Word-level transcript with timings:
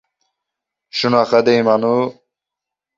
Shunaqa 0.97 1.39
deyman-u... 1.45 1.95